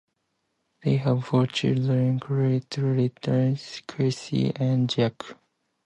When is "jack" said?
4.89-5.21